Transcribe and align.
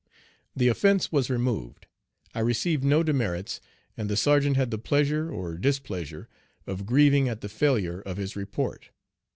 The 0.55 0.67
offence 0.67 1.11
was 1.11 1.29
removed. 1.29 1.85
I 2.33 2.39
received 2.39 2.83
no 2.83 3.03
demerits, 3.03 3.61
and 3.95 4.09
the 4.09 4.17
sergeant 4.17 4.57
had 4.57 4.71
the 4.71 4.79
pleasure 4.79 5.29
or 5.31 5.55
displeasure 5.57 6.27
of 6.65 6.87
grieving 6.87 7.29
at 7.29 7.41
the 7.41 7.49
failure 7.49 7.99
of 8.01 8.17
his 8.17 8.35
report. 8.35 8.89